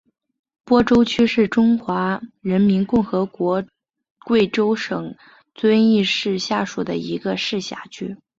[0.63, 3.63] 播州区是中华人民共和国
[4.25, 5.15] 贵州省
[5.53, 8.17] 遵义市下属的一个市辖区。